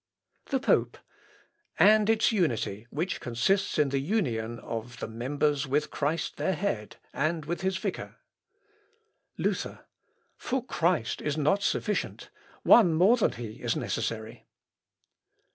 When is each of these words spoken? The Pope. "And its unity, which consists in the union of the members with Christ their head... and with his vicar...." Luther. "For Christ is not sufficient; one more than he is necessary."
The 0.47 0.59
Pope. 0.59 0.97
"And 1.77 2.09
its 2.09 2.31
unity, 2.31 2.87
which 2.89 3.19
consists 3.21 3.77
in 3.77 3.89
the 3.89 3.99
union 3.99 4.57
of 4.61 4.97
the 4.99 5.07
members 5.07 5.67
with 5.67 5.91
Christ 5.91 6.37
their 6.37 6.55
head... 6.55 6.95
and 7.13 7.45
with 7.45 7.61
his 7.61 7.77
vicar...." 7.77 8.15
Luther. 9.37 9.85
"For 10.37 10.65
Christ 10.65 11.21
is 11.21 11.37
not 11.37 11.61
sufficient; 11.61 12.31
one 12.63 12.95
more 12.95 13.15
than 13.15 13.33
he 13.33 13.61
is 13.61 13.75
necessary." 13.75 14.47